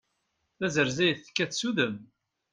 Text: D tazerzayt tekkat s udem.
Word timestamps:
D 0.57 0.59
tazerzayt 0.59 1.19
tekkat 1.25 1.53
s 1.59 1.61
udem. 1.69 1.95